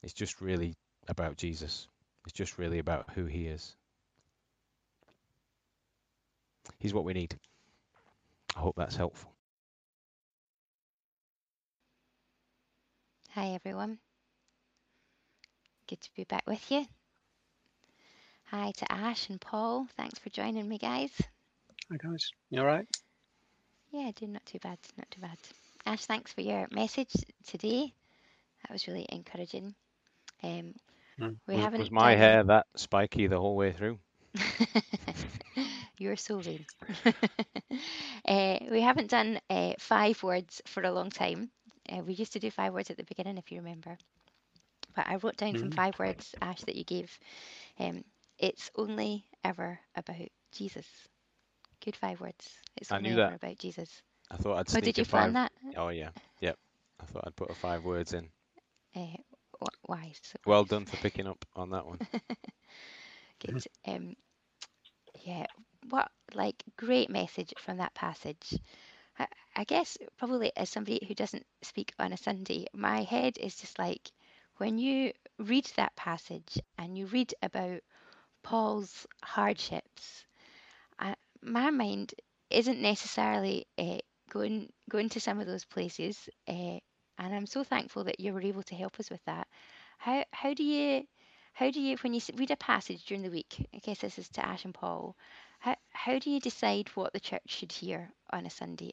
[0.02, 0.74] It's just really
[1.08, 1.86] about Jesus.
[2.24, 3.76] It's just really about who he is.
[6.78, 7.38] He's what we need.
[8.56, 9.32] I hope that's helpful.
[13.34, 13.98] Hi, everyone.
[15.88, 16.84] Good to be back with you.
[18.46, 19.86] Hi to Ash and Paul.
[19.96, 21.12] Thanks for joining me, guys.
[21.88, 22.32] Hi, guys.
[22.50, 22.88] You all right?
[23.92, 24.78] Yeah, doing not too bad.
[24.98, 25.38] Not too bad.
[25.86, 27.12] Ash, thanks for your message
[27.46, 27.94] today.
[28.62, 29.76] That was really encouraging.
[30.42, 30.74] Um,
[31.20, 31.36] mm.
[31.46, 32.18] we was, haven't was my done...
[32.18, 34.00] hair that spiky the whole way through?
[35.98, 36.66] You're so vain.
[38.26, 41.50] uh, we haven't done uh, five words for a long time.
[41.90, 43.96] Uh, we used to do five words at the beginning, if you remember.
[44.94, 45.61] But I wrote down mm.
[45.61, 47.16] some five words, Ash, that you gave.
[47.79, 48.05] Um,
[48.38, 50.87] it's only ever about Jesus.
[51.85, 52.48] Good five words.
[52.76, 53.42] It's I only knew ever that.
[53.42, 54.03] about Jesus.
[54.31, 54.76] I thought I'd.
[54.76, 55.53] Oh, did you plan that?
[55.76, 56.57] Oh yeah, yep.
[57.00, 58.29] I thought I'd put a five words in.
[58.94, 59.16] Uh,
[59.83, 60.12] why?
[60.46, 61.98] Well done for picking up on that one.
[63.46, 63.64] Good.
[63.87, 64.14] Um,
[65.24, 65.46] yeah.
[65.88, 68.59] What like great message from that passage.
[69.20, 73.56] I, I guess probably as somebody who doesn't speak on a Sunday, my head is
[73.56, 74.11] just like
[74.59, 77.83] when you read that passage and you read about
[78.42, 80.24] Paul's hardships,
[81.42, 82.14] my mind
[82.50, 83.98] isn't necessarily uh,
[84.30, 86.78] going going to some of those places, uh,
[87.18, 89.48] and I'm so thankful that you were able to help us with that.
[89.98, 91.06] How how do you
[91.52, 93.68] how do you when you read a passage during the week?
[93.74, 95.16] I guess this is to Ash and Paul.
[95.61, 98.92] How how do you decide what the church should hear on a Sunday?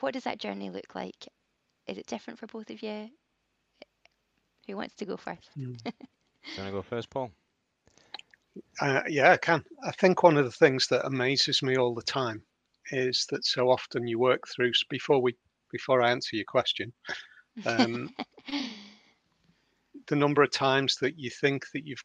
[0.00, 1.28] What does that journey look like?
[1.86, 3.10] Is it different for both of you?
[4.66, 5.50] Who wants to go first?
[5.58, 5.76] Mm.
[5.84, 7.30] do you want to go first, Paul?
[8.80, 9.64] Uh, yeah, I can.
[9.84, 12.42] I think one of the things that amazes me all the time
[12.90, 15.36] is that so often you work through before we
[15.72, 16.92] before I answer your question,
[17.66, 18.10] um,
[20.06, 22.04] the number of times that you think that you've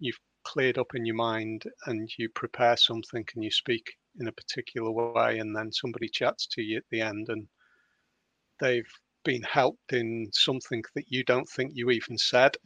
[0.00, 4.32] you've cleared up in your mind and you prepare something and you speak in a
[4.32, 7.46] particular way and then somebody chats to you at the end and
[8.60, 8.90] they've
[9.24, 12.56] been helped in something that you don't think you even said.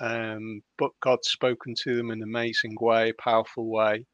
[0.00, 4.06] Um, but God's spoken to them in an amazing way, powerful way.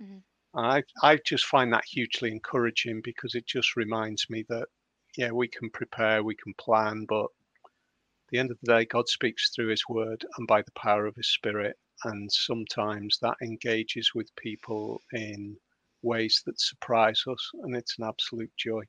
[0.00, 0.18] Mm-hmm.
[0.58, 4.68] I I just find that hugely encouraging because it just reminds me that
[5.16, 9.08] yeah, we can prepare, we can plan, but at the end of the day, God
[9.08, 14.12] speaks through His Word and by the power of His Spirit, and sometimes that engages
[14.14, 15.56] with people in
[16.06, 18.82] ways that surprise us, and it's an absolute joy.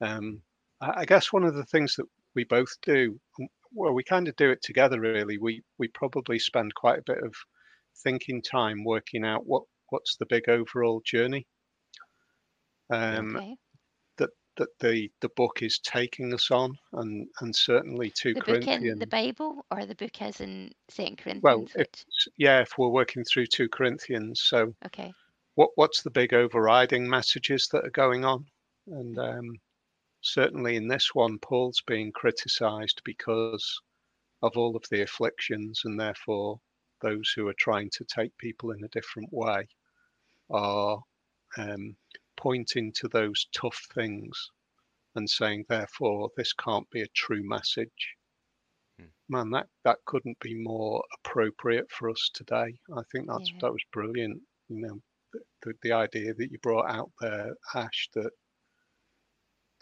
[0.00, 0.40] Um,
[0.80, 3.18] I, I guess one of the things that we both do,
[3.72, 5.00] well, we kind of do it together.
[5.00, 7.34] Really, we we probably spend quite a bit of
[8.02, 11.46] thinking time working out what what's the big overall journey.
[12.90, 13.56] Um, okay.
[14.18, 18.82] That that the the book is taking us on, and and certainly two the Corinthians.
[18.82, 21.42] Book in the Bible, or the book as in Saint Corinthians.
[21.42, 21.88] Well, if,
[22.38, 25.12] yeah, if we're working through two Corinthians, so okay
[25.56, 28.44] what what's the big overriding messages that are going on
[28.86, 29.52] and um,
[30.20, 33.80] certainly in this one paul's being criticized because
[34.42, 36.60] of all of the afflictions and therefore
[37.02, 39.66] those who are trying to take people in a different way
[40.50, 40.98] are
[41.58, 41.96] um,
[42.36, 44.50] pointing to those tough things
[45.14, 48.14] and saying therefore this can't be a true message
[49.00, 49.06] hmm.
[49.28, 53.58] man that that couldn't be more appropriate for us today i think that's yeah.
[53.62, 54.38] that was brilliant
[54.68, 55.00] you know
[55.66, 58.30] the, the idea that you brought out there, Ash, that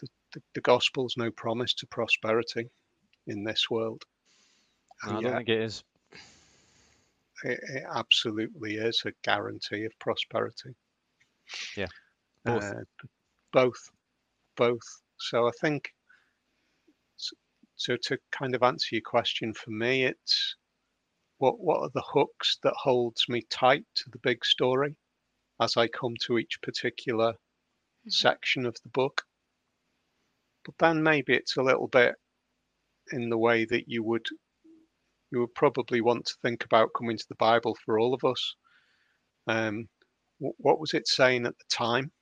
[0.01, 2.68] the, the, the gospel's no promise to prosperity
[3.27, 4.03] in this world.
[5.07, 5.85] No, I don't think it is.
[7.44, 10.75] It, it, absolutely is a guarantee of prosperity.
[11.77, 11.88] Yeah,
[12.44, 12.64] both.
[12.64, 13.07] Uh,
[13.53, 13.90] both,
[14.57, 15.03] both.
[15.18, 15.90] So I think
[17.77, 20.57] so to kind of answer your question for me, it's
[21.38, 24.97] what what are the hooks that holds me tight to the big story?
[25.61, 28.11] As I come to each particular mm-hmm.
[28.11, 29.23] section of the book.
[30.64, 32.14] But then maybe it's a little bit
[33.12, 34.27] in the way that you would
[35.31, 38.55] you would probably want to think about coming to the Bible for all of us.
[39.47, 39.88] Um,
[40.38, 42.12] what was it saying at the time?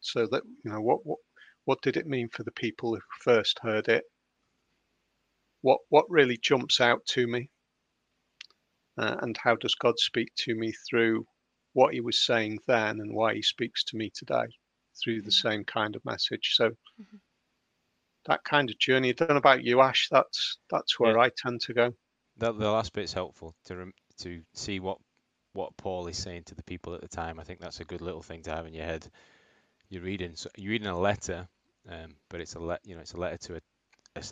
[0.00, 1.18] So that you know what what
[1.64, 4.04] what did it mean for the people who first heard it?
[5.60, 7.50] What what really jumps out to me?
[8.98, 11.26] Uh, and how does God speak to me through
[11.72, 14.46] what he was saying then and why he speaks to me today
[15.02, 15.48] through the mm-hmm.
[15.48, 16.54] same kind of message.
[16.54, 17.16] So mm-hmm.
[18.26, 19.10] that kind of journey.
[19.10, 20.08] I don't know about you, Ash.
[20.10, 21.24] That's that's where yeah.
[21.24, 21.94] I tend to go.
[22.36, 24.98] The, the last bit's helpful to to see what
[25.52, 27.40] what Paul is saying to the people at the time.
[27.40, 29.06] I think that's a good little thing to have in your head.
[29.88, 31.48] You're reading so you're reading a letter,
[31.88, 33.60] um, but it's a let you know it's a letter to a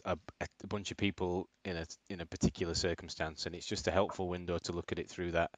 [0.05, 3.91] a, a, bunch of people in a in a particular circumstance, and it's just a
[3.91, 5.51] helpful window to look at it through that,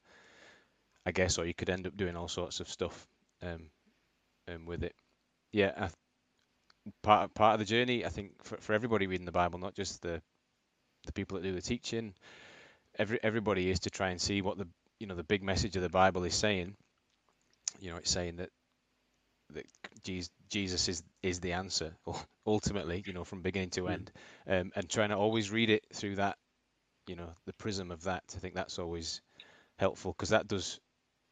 [1.05, 1.37] I guess.
[1.37, 3.07] Or you could end up doing all sorts of stuff
[3.41, 3.69] um,
[4.47, 4.93] um, with it.
[5.51, 5.89] Yeah, I,
[7.03, 10.01] part part of the journey, I think, for, for everybody reading the Bible, not just
[10.01, 10.21] the
[11.05, 12.13] the people that do the teaching,
[12.97, 14.67] every everybody is to try and see what the
[14.99, 16.75] you know the big message of the Bible is saying.
[17.79, 18.49] You know, it's saying that
[19.53, 19.65] that
[20.03, 21.95] Jesus is is the answer
[22.45, 23.91] ultimately, you know, from beginning to hmm.
[23.91, 24.11] end,
[24.47, 26.37] um, and trying to always read it through that,
[27.07, 28.23] you know, the prism of that.
[28.35, 29.21] I think that's always
[29.77, 30.79] helpful because that does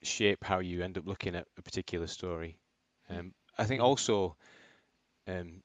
[0.04, 2.58] shape how you end up looking at a particular story.
[3.08, 3.18] Hmm.
[3.18, 4.36] Um, I think also,
[5.28, 5.64] um,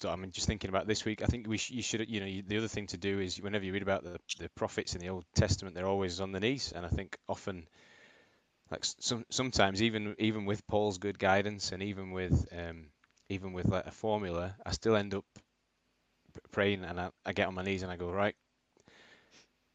[0.00, 1.22] so I mean, just thinking about this week.
[1.22, 3.40] I think we sh- you should, you know, you, the other thing to do is
[3.40, 6.40] whenever you read about the the prophets in the Old Testament, they're always on the
[6.40, 7.66] knees, and I think often
[8.70, 12.86] like some sometimes even even with Paul's good guidance and even with um,
[13.28, 15.24] even with like a formula, I still end up
[16.50, 18.34] praying and I, I get on my knees and I go right.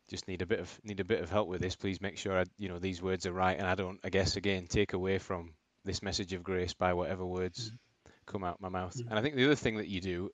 [0.09, 1.75] Just need a bit of need a bit of help with this.
[1.75, 3.99] Please make sure I, you know these words are right, and I don't.
[4.03, 5.53] I guess again take away from
[5.85, 8.11] this message of grace by whatever words mm-hmm.
[8.25, 8.95] come out my mouth.
[8.95, 9.09] Mm-hmm.
[9.09, 10.29] And I think the other thing that you do,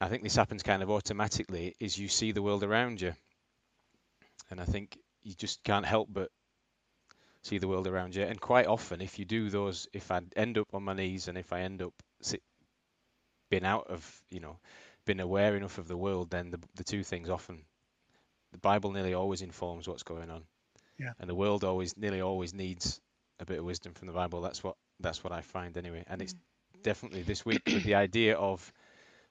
[0.00, 3.14] I think this happens kind of automatically, is you see the world around you,
[4.48, 6.30] and I think you just can't help but
[7.48, 8.22] see the world around you.
[8.22, 11.38] And quite often, if you do those, if I end up on my knees and
[11.38, 12.42] if I end up sit,
[13.50, 14.58] being out of, you know,
[15.06, 17.62] being aware enough of the world, then the, the two things often,
[18.52, 20.42] the Bible nearly always informs what's going on.
[20.98, 21.12] Yeah.
[21.18, 23.00] And the world always, nearly always needs
[23.40, 24.40] a bit of wisdom from the Bible.
[24.40, 26.04] That's what, that's what I find anyway.
[26.06, 26.24] And mm.
[26.24, 26.34] it's
[26.82, 28.72] definitely this week with the idea of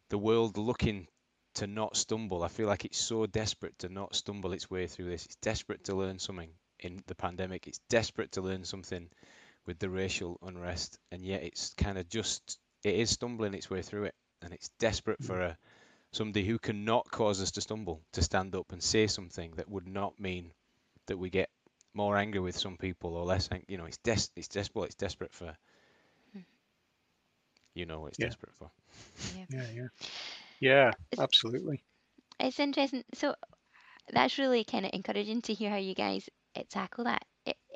[0.09, 1.07] the world looking
[1.55, 2.43] to not stumble.
[2.43, 5.25] I feel like it's so desperate to not stumble its way through this.
[5.25, 6.49] It's desperate to learn something
[6.79, 7.67] in the pandemic.
[7.67, 9.09] It's desperate to learn something
[9.65, 13.81] with the racial unrest, and yet it's kind of just it is stumbling its way
[13.81, 15.57] through it, and it's desperate for a
[16.11, 19.87] somebody who cannot cause us to stumble to stand up and say something that would
[19.87, 20.51] not mean
[21.07, 21.49] that we get
[21.93, 23.49] more angry with some people or less.
[23.51, 23.65] angry.
[23.67, 24.85] You know, it's des- it's desperate.
[24.85, 25.55] It's desperate for
[26.33, 26.39] hmm.
[27.73, 28.27] you know what it's Yeah.
[28.27, 28.71] desperate for.
[29.35, 29.45] Yeah.
[29.49, 29.87] Yeah, yeah,
[30.59, 31.83] yeah, It's- absolutely.
[32.39, 33.03] It's interesting.
[33.13, 33.35] So
[34.13, 36.29] that's really kind of encouraging to hear how you guys
[36.63, 37.25] tackle that.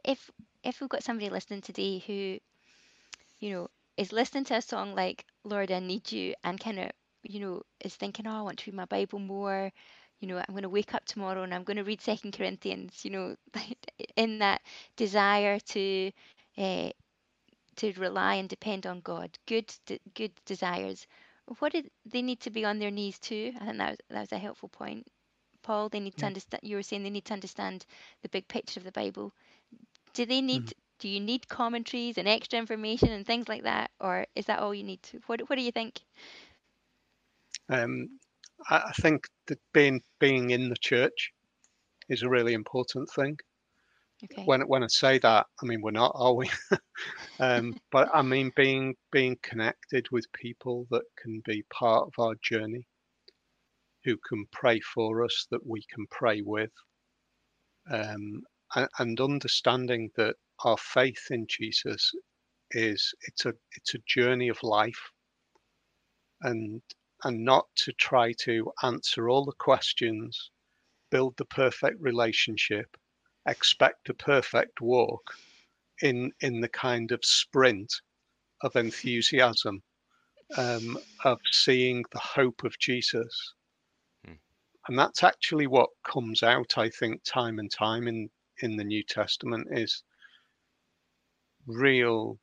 [0.04, 0.30] If
[0.63, 2.39] if we've got somebody listening today who,
[3.39, 3.67] you know,
[3.98, 6.91] is listening to a song like "Lord, I Need You" and kind of,
[7.24, 9.72] you know, is thinking, "Oh, I want to read my Bible more,"
[10.22, 13.04] you know, I'm going to wake up tomorrow and I'm going to read Second Corinthians.
[13.04, 13.36] You know,
[14.15, 14.62] in that
[14.96, 16.12] desire to,
[16.58, 16.89] uh,
[17.78, 21.08] to rely and depend on God, good de- good desires.
[21.60, 23.54] What do they need to be on their knees too?
[23.62, 25.08] I think that was, that was a helpful point.
[25.62, 26.62] Paul, they need to understand.
[26.63, 27.86] You were saying they need to understand
[28.21, 29.34] the big picture of the Bible.
[30.13, 30.63] Do they need?
[30.63, 30.74] Mhm.
[31.00, 34.74] Do you need commentaries and extra information and things like that, or is that all
[34.74, 35.02] you need?
[35.04, 36.02] To, what What do you think?
[37.69, 38.19] Um,
[38.69, 41.32] I, I think that being being in the church
[42.10, 43.38] is a really important thing.
[44.24, 44.45] Okay.
[44.45, 46.50] When when I say that, I mean we're not, are we?
[47.39, 52.36] um, but I mean being being connected with people that can be part of our
[52.41, 52.88] journey,
[54.04, 56.72] who can pray for us, that we can pray with,
[57.92, 58.44] um,
[58.76, 62.12] and, and understanding that our faith in Jesus
[62.72, 65.12] is it's a it's a journey of life,
[66.42, 66.82] and
[67.24, 70.52] and not to try to answer all the questions,
[71.12, 72.88] build the perfect relationship,
[73.48, 75.24] expect a perfect walk
[76.02, 77.94] in in the kind of sprint
[78.64, 79.82] of enthusiasm
[80.58, 83.54] um, of seeing the hope of Jesus.
[84.88, 88.30] And that's actually what comes out, I think, time and time in,
[88.62, 90.04] in the New Testament is
[91.67, 92.39] real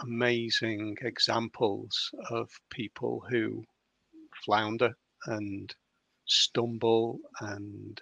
[0.00, 3.64] amazing examples of people who
[4.44, 4.94] flounder
[5.26, 5.74] and
[6.26, 8.00] stumble and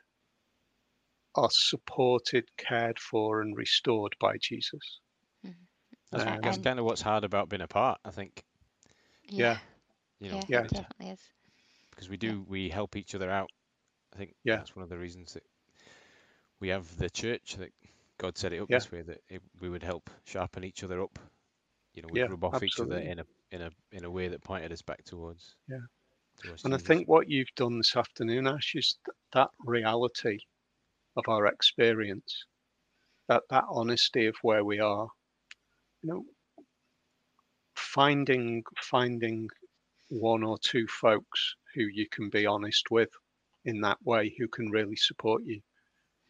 [1.37, 5.01] are supported, cared for, and restored by Jesus.
[5.47, 5.53] Mm-hmm.
[6.11, 8.45] That's, um, Yeah, that's and- kind of what's hard about being apart, I think.
[9.29, 9.59] Yeah.
[10.19, 10.61] You know, yeah, Yeah.
[10.65, 11.21] it definitely is.
[11.97, 13.51] Because we do we help each other out.
[14.15, 14.57] I think Yeah.
[14.57, 15.43] that's one of the reasons that
[16.61, 17.73] we have the church that
[18.19, 18.79] God set it up Yeah.
[18.79, 21.19] this way that it, we would help sharpen each other up.
[21.95, 24.29] You know, we'd Yeah, rub off each other in a in a in a way
[24.29, 25.57] that pointed us back towards.
[25.69, 25.81] Yeah.
[26.39, 30.39] towards And I think what you've done this afternoon, Ash, is th- that reality
[31.17, 32.45] of our experience,
[33.29, 35.09] that that honesty of where we are.
[36.03, 36.25] You know,
[37.75, 39.49] finding finding
[40.09, 43.11] one or two folks who you can be honest with
[43.65, 45.63] in that way, who can really support you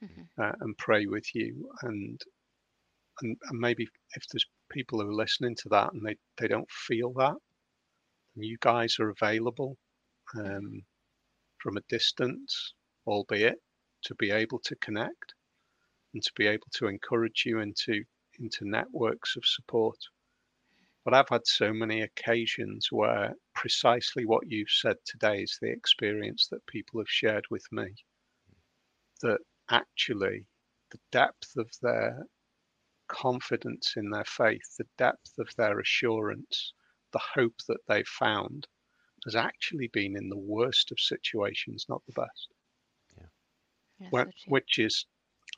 [0.01, 0.29] Mhm.
[0.39, 2.21] uh, and pray with you, and,
[3.23, 6.71] and and maybe if there's people who are listening to that and they they don't
[6.71, 7.37] feel that,
[8.37, 9.79] you guys are available
[10.39, 10.83] um,
[11.59, 12.75] from a distance,
[13.07, 13.59] albeit,
[14.05, 15.35] to be able to connect
[16.15, 18.05] and to be able to encourage you into
[18.39, 19.99] into networks of support.
[21.07, 26.49] But I've had so many occasions where precisely what you've said today is the experience
[26.49, 27.95] that people have shared with me.
[29.23, 29.39] That
[29.71, 30.47] actually
[30.91, 32.27] the depth of their
[33.07, 36.73] confidence in their faith, the depth of their assurance,
[37.13, 38.67] the hope that they've found
[39.25, 42.49] has actually been in the worst of situations, not the best,
[44.11, 45.07] so which is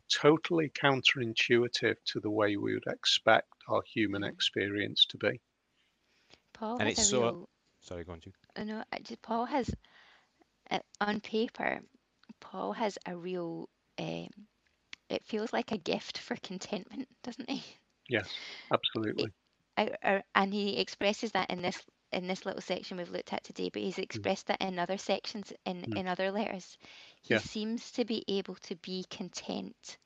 [0.09, 4.31] totally counterintuitive to the way we would expect our human Mhm.
[4.31, 5.41] experience to be.
[6.53, 7.49] Paul And has it's so- real.
[7.81, 8.35] Sorry, go on, Jude.
[8.57, 8.85] I know.
[9.23, 9.71] Paul has,
[10.71, 11.81] uh, on paper,
[12.41, 13.69] Paul has a real.
[13.99, 14.29] Um,
[15.09, 17.63] it feels like a gift for contentment, doesn't he?
[18.09, 18.29] Yes,
[18.73, 19.33] absolutely.
[19.77, 21.81] I, I, and he expresses that in this
[22.13, 25.53] in this little section we've looked at today, but he's expressed that in other sections
[25.65, 25.97] in Mm.
[25.97, 26.79] in other letters.
[27.23, 27.39] He Yeah.
[27.39, 29.99] seems to be able to be content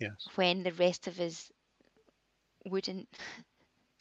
[0.00, 1.52] Yes, when the rest of us
[2.66, 3.08] wouldn't.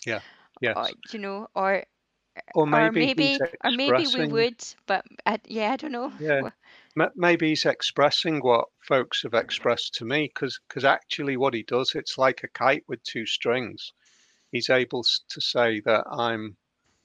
[0.05, 0.27] yes.
[0.75, 1.85] Or, you know, or
[2.53, 6.11] Or or maybe, maybe or maybe we would, but I, yeah, I don't know.
[6.19, 6.43] Yeah.
[7.15, 11.93] Maybe he's expressing what folks have expressed to me because because actually what he does
[11.95, 13.93] it's like a kite with two strings
[14.51, 16.57] he's able to say that i'm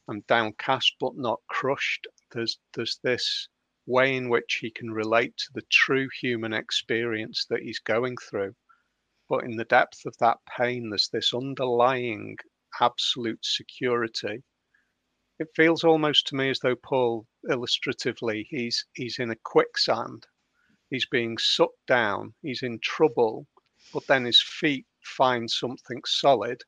[0.08, 3.48] i'm downcast but not crushed there's there's this
[3.86, 8.54] way in which he can relate to the true human experience that he's going through
[9.28, 12.36] but in the depth of that pain there's this underlying
[12.80, 14.42] absolute security
[15.38, 20.26] it feels almost to me as though Paul, illustratively, he's he's in a quicksand.
[20.88, 22.34] He's being sucked down.
[22.42, 23.48] He's in trouble,
[23.92, 26.62] but then his feet find something solid,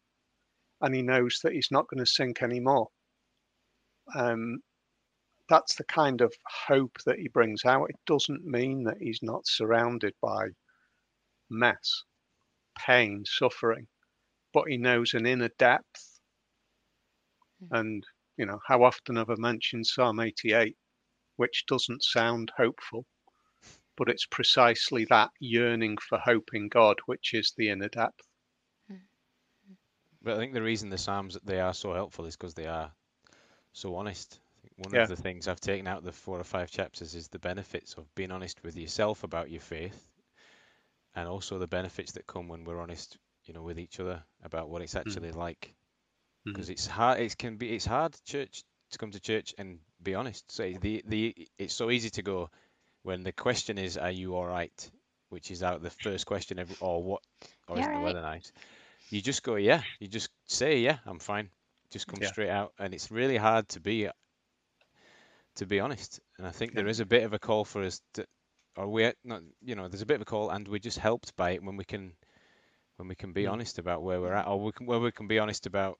[0.80, 2.90] and he knows that he's not going to sink anymore.
[4.14, 4.62] Um,
[5.48, 6.34] that's the kind of
[6.68, 7.90] hope that he brings out.
[7.90, 10.50] It doesn't mean that he's not surrounded by
[11.48, 12.04] mess,
[12.78, 13.88] pain, suffering,
[14.52, 16.20] but he knows an inner depth
[17.60, 17.70] Mhm.
[17.70, 20.78] and You know, how often have I mentioned Psalm 88,
[21.36, 23.06] which doesn't sound hopeful,
[23.96, 28.28] but it's precisely that yearning for hope in God, which is the inner depth.
[30.22, 32.94] But I think the reason the Psalms they are so helpful is because they are
[33.74, 34.40] so honest.
[34.76, 35.02] one Yeah.
[35.02, 37.94] of the things I've taken out of the four or five chapters is the benefits
[37.94, 40.08] of being honest with yourself about your faith,
[41.14, 44.68] and also the benefits that come when we're honest, you know, with each other about
[44.68, 45.74] what it's actually like.
[46.46, 46.52] Mhm.
[46.52, 47.20] Because it's hard.
[47.20, 47.74] It can be.
[47.74, 50.50] It's hard church to come to church and be honest.
[50.50, 52.50] So the the it's so easy to go
[53.02, 54.90] when the question is, "Are you all right?"
[55.30, 57.22] Which is out the first question, every, or what,
[57.68, 58.14] or You isn't the alright?
[58.14, 58.52] weather nice?
[59.10, 61.50] You just go, "Yeah." You just say, "Yeah, I'm fine."
[61.90, 62.28] Just come Yeah.
[62.28, 64.08] straight out, and it's really hard to be
[65.56, 66.20] to be honest.
[66.38, 66.80] And I think Yeah.
[66.80, 68.26] there is a bit of a call for us to,
[68.76, 71.36] or we not, you know, there's a bit of a call, and we're just helped
[71.36, 72.12] by it when we can,
[72.96, 73.52] when we can be Mm.
[73.52, 75.98] honest about where we're at, or we can, where we can be honest about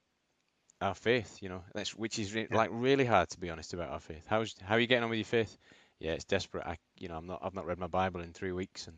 [0.80, 1.38] our faith.
[1.40, 2.56] You know, that's which is re- Yeah.
[2.56, 4.24] like really hard to be honest about our faith.
[4.26, 5.56] How's how are you getting on with your faith?
[6.00, 6.66] Yeah, it's desperate.
[6.66, 8.96] I, you know, I'm not, I've not read my Bible in three weeks, and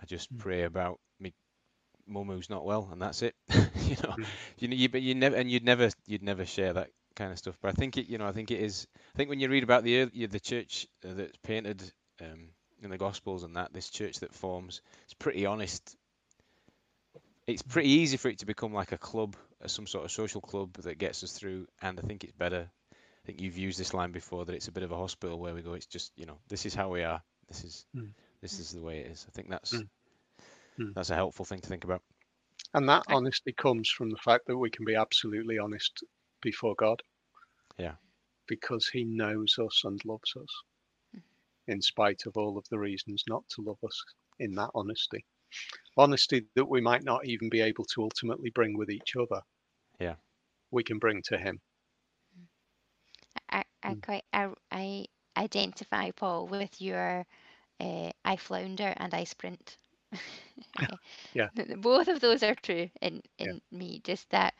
[0.00, 0.38] I just Mm.
[0.38, 0.98] pray about
[2.08, 3.34] who's not well, and that's it.
[3.50, 4.26] you know, Mm.
[4.58, 7.38] you know, you, but you never, and you'd never, you'd never share that kind of
[7.38, 7.56] stuff.
[7.60, 8.86] But I think it, you know, I think it is.
[9.14, 11.82] I think when you read about the the church uh, that's painted
[12.20, 12.48] um,
[12.82, 15.96] in the Gospels and that this church that forms, it's pretty honest.
[17.46, 20.40] It's pretty easy for it to become like a club, uh, some sort of social
[20.40, 21.66] club that gets us through.
[21.80, 22.68] And I think it's better.
[22.92, 25.54] I think you've used this line before that it's a bit of a hospital where
[25.54, 25.74] we go.
[25.74, 27.22] It's just you know, this is how we are.
[27.48, 28.10] This is Mm.
[28.40, 29.26] this is the way it is.
[29.28, 29.88] I think that's Mm.
[30.78, 30.94] Mm.
[30.94, 32.02] that's a helpful thing to think about.
[32.74, 36.04] And that I- honesty comes from the fact that we can be absolutely honest
[36.42, 37.02] before God.
[37.78, 37.96] Yeah.
[38.46, 40.62] Because he knows us and loves us,
[41.16, 41.22] Mm.
[41.68, 44.04] in spite of all of the reasons not to love us
[44.38, 45.24] in that honesty.
[45.96, 49.40] Honesty that we might not even be able to ultimately bring with each other.
[49.98, 50.16] Yeah.
[50.70, 51.60] We can bring to him.
[53.50, 54.02] I, I Mm.
[54.02, 55.06] quite I, I
[55.36, 57.24] identify Paul with your
[57.80, 59.78] uh, I flounder and I sprint.
[61.34, 61.48] Yeah.
[61.56, 63.52] Th- th- Both of those are true in Yeah.
[63.52, 64.00] in me.
[64.04, 64.54] Just that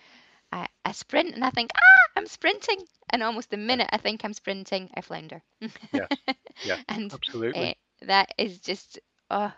[0.52, 4.24] I, I sprint and I think ah I'm sprinting, and almost the minute I think
[4.24, 5.42] I'm sprinting, I flounder.
[5.92, 6.06] Yeah.
[6.62, 6.76] Yeah.
[6.88, 7.54] and Absolutely.
[7.54, 8.98] uh, that is just
[9.30, 9.52] oh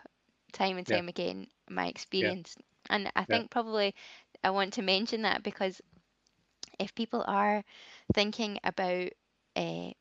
[0.51, 0.87] time and Yeah.
[0.87, 2.55] time again my experience.
[2.89, 3.39] And I Yeah.
[3.39, 3.95] think probably
[4.43, 5.81] I want to mention that because
[6.79, 7.63] if people are
[8.13, 9.09] thinking about
[9.55, 9.91] uh,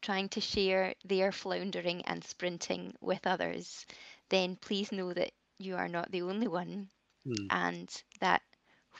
[0.00, 3.86] trying to share their floundering and sprinting with others,
[4.30, 6.90] then please know that you are not the only one,
[7.26, 7.50] Mm.
[7.50, 8.42] and that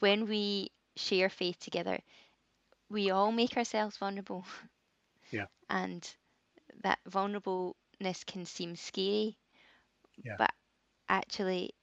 [0.01, 2.01] when we share faith together,
[2.89, 4.45] we all make ourselves vulnerable.
[5.31, 5.47] Yeah.
[5.71, 6.17] And
[6.83, 9.39] that vulnerableness can seem scary,
[10.25, 10.39] Yeah.
[10.39, 10.53] but
[11.09, 11.75] actually,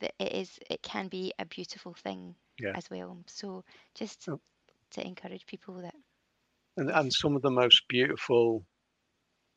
[0.00, 2.76] that it is it can be a beautiful thing Yeah.
[2.76, 3.24] as well.
[3.26, 3.64] So
[3.94, 4.40] just Oh.
[4.92, 5.94] to encourage people that
[6.76, 8.66] and, and some of the most beautiful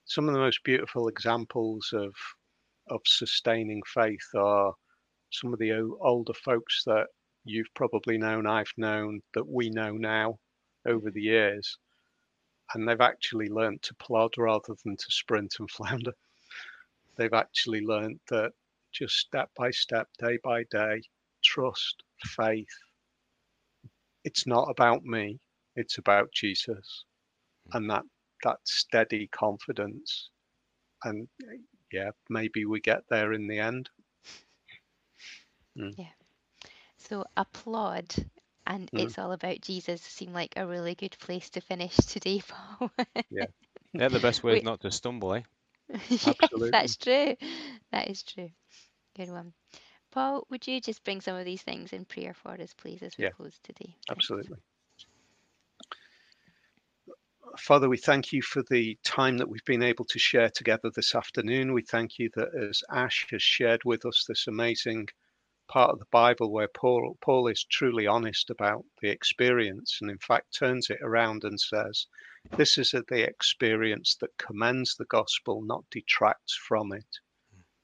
[0.06, 2.14] some of the most beautiful examples of
[2.90, 4.74] of sustaining faith are
[5.32, 5.72] some of the
[6.02, 7.08] older folks that
[7.44, 10.38] you've probably known i've known that we know now
[10.86, 11.78] over the years.
[12.74, 16.14] And they've actually learnt to plod rather than to sprint and flounder.
[17.16, 18.52] They've actually learnt that
[18.92, 21.02] just step by step day by day
[21.44, 22.68] trust faith.
[24.24, 25.40] It's not about me
[25.76, 27.06] it's about jesus.
[27.72, 27.78] Hmm.
[27.78, 28.04] And that
[28.44, 30.30] that steady confidence
[31.04, 31.28] and
[31.92, 33.90] yeah maybe we get there in the end
[35.98, 36.12] Yeah.
[36.98, 38.14] So applaud,
[38.66, 39.14] and Mm.
[39.14, 40.02] it's all about Jesus.
[40.02, 42.92] Seem like a really good place to finish today, Paul.
[43.30, 43.46] Yeah,
[43.98, 45.44] Yeah, the best way We- is not to stumble, eh?
[46.10, 46.72] yes, Absolutely.
[46.72, 47.36] that's true.
[47.92, 48.50] That is true.
[49.16, 49.54] Good one.
[50.12, 53.18] Paul, would you just bring some of these things in prayer for us, please, as
[53.18, 53.96] we Yeah, close today?
[54.14, 54.32] Thanks.
[54.32, 54.58] absolutely
[57.60, 61.16] father we thank you for the time that we've been able to share together this
[61.16, 61.74] afternoon.
[61.74, 65.08] We thank you that as ash has shared with us this amazing
[65.68, 70.18] part of the bible where paul paul is truly honest about the experience and in
[70.20, 72.06] fact turns it around and says
[72.52, 77.20] this is the experience that commends the gospel not detracts from it.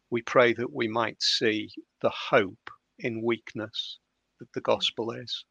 [0.09, 2.69] We pray that we might see the hope
[2.99, 3.97] in weakness
[4.39, 5.43] that the gospel is.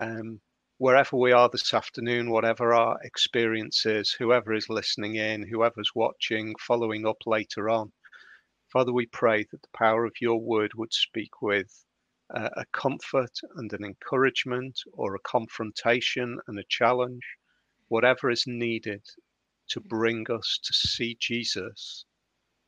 [0.00, 0.40] Um,
[0.78, 6.54] wherever we are this afternoon, whatever our experience is, whoever is listening in, whoever's watching,
[6.60, 7.90] following up later on,
[8.70, 11.86] Father, we pray that the power of your word would speak with
[12.34, 17.24] uh, a comfort and an encouragement or a confrontation and a challenge,
[17.88, 19.02] whatever is needed
[19.68, 22.04] to bring us to see Jesus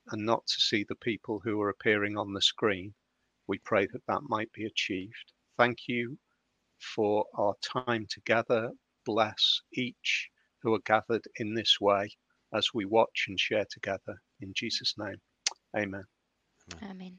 [0.06, 2.94] and not to see the people who are appearing on the screen.
[3.46, 5.34] We pray that that might be achieved.
[5.58, 6.18] Thank you
[6.80, 8.70] for our time together,
[9.04, 10.28] bless each
[10.62, 12.10] who are gathered in this way
[12.54, 14.20] as we watch and share together.
[14.40, 15.20] In Jesus' name,
[15.76, 16.04] amen.
[16.82, 16.90] Amen.
[16.90, 17.18] amen.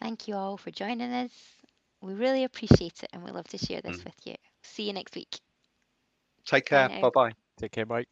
[0.00, 1.30] Thank you all for joining us.
[2.00, 4.04] We really appreciate it and we love to share this mm.
[4.04, 4.34] with you.
[4.62, 5.38] See you next week.
[6.44, 6.88] Take care.
[7.00, 7.32] Bye bye.
[7.58, 7.86] Take care.
[7.86, 8.04] Bye.